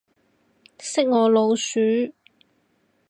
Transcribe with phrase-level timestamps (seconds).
[0.79, 1.79] 識我老鼠